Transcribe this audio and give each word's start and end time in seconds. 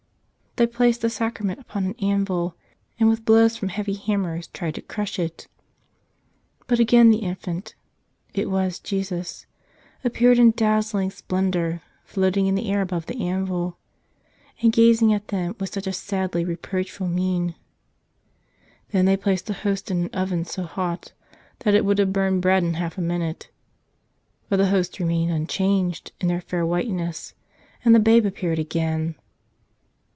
They 0.57 0.67
placed 0.67 0.99
the 0.99 1.09
Sacrament 1.09 1.61
upon 1.61 1.85
an 1.85 1.93
anvil 2.01 2.57
and 2.99 3.07
with 3.07 3.23
blows 3.23 3.55
from 3.55 3.69
heavy 3.69 3.93
hammers 3.93 4.47
tried 4.47 4.75
to 4.75 4.81
crush 4.81 5.17
it. 5.17 5.47
But 6.67 6.77
again 6.77 7.09
the 7.09 7.19
Infant— 7.19 7.73
it 8.33 8.49
was 8.49 8.77
Jesus— 8.77 9.45
appeared 10.03 10.37
in 10.37 10.51
dazzling 10.51 11.09
splendor, 11.09 11.81
floating 12.03 12.47
in 12.47 12.55
the 12.55 12.69
air 12.69 12.81
above 12.81 13.05
the 13.05 13.21
anvil 13.25 13.77
and 14.61 14.73
gazing 14.73 15.13
at 15.13 15.29
them 15.29 15.55
with 15.57 15.71
such 15.73 15.87
a 15.87 15.93
sadly 15.93 16.43
reproachful 16.43 17.07
mien! 17.07 17.55
Then 18.89 19.05
they 19.05 19.15
placed 19.15 19.45
the 19.45 19.53
Hosts 19.53 19.89
in 19.89 20.03
an 20.03 20.09
oven 20.11 20.43
so 20.43 20.63
hot 20.63 21.13
that 21.59 21.75
it 21.75 21.85
would 21.85 21.97
have 21.97 22.11
burned 22.11 22.41
bread 22.41 22.61
in 22.61 22.73
half 22.73 22.97
a 22.97 23.01
minute— 23.01 23.49
but 24.49 24.57
the 24.57 24.67
Hosts 24.67 24.99
remained 24.99 25.31
unchanged 25.31 26.11
in 26.19 26.27
their 26.27 26.41
fair 26.41 26.65
whiteness, 26.65 27.33
and 27.85 27.95
the 27.95 27.99
Babe 28.01 28.25
appeared 28.25 28.59
again! 28.59 29.15